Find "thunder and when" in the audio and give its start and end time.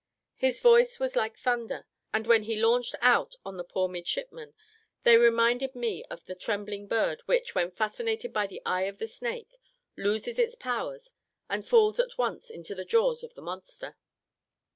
1.37-2.41